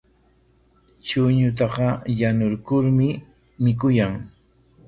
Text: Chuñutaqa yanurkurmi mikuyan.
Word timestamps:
Chuñutaqa 1.05 1.89
yanurkurmi 2.19 3.07
mikuyan. 3.63 4.13